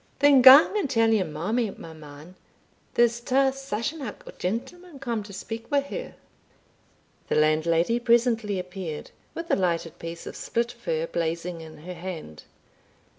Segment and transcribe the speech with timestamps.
[0.17, 2.33] "Then gang and tell your mammy, my man,
[2.95, 6.15] there's twa Sassenach gentlemen come to speak wi' her."
[7.27, 12.45] The landlady presently appeared, with a lighted piece of split fir blazing in her hand.